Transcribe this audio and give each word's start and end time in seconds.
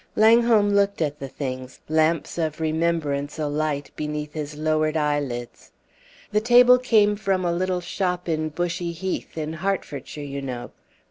Langholm 0.15 0.71
looked 0.73 0.99
at 0.99 1.19
the 1.19 1.27
things, 1.27 1.79
lamps 1.87 2.39
of 2.39 2.59
remembrance 2.59 3.37
alight 3.37 3.91
beneath 3.95 4.33
his 4.33 4.57
lowered 4.57 4.97
eyelids. 4.97 5.71
"The 6.31 6.41
table 6.41 6.79
came 6.79 7.15
from 7.15 7.45
a 7.45 7.53
little 7.53 7.81
shop 7.81 8.27
on 8.27 8.49
Bushey 8.49 8.93
Heath, 8.93 9.37
in 9.37 9.53
Hertfordshire, 9.53 10.23
you 10.23 10.41
know. 10.41 10.71